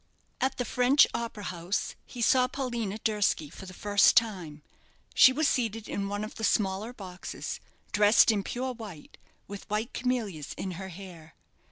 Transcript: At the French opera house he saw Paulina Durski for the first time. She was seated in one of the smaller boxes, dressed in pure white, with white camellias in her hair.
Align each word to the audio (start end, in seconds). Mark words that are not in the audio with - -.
At 0.39 0.57
the 0.57 0.65
French 0.65 1.05
opera 1.13 1.43
house 1.43 1.93
he 2.07 2.23
saw 2.23 2.47
Paulina 2.47 2.97
Durski 2.97 3.51
for 3.51 3.67
the 3.67 3.73
first 3.75 4.17
time. 4.17 4.63
She 5.13 5.31
was 5.31 5.47
seated 5.47 5.87
in 5.87 6.07
one 6.09 6.23
of 6.23 6.37
the 6.37 6.43
smaller 6.43 6.91
boxes, 6.91 7.59
dressed 7.91 8.31
in 8.31 8.41
pure 8.41 8.73
white, 8.73 9.19
with 9.47 9.69
white 9.69 9.93
camellias 9.93 10.53
in 10.57 10.71
her 10.71 10.89
hair. 10.89 11.35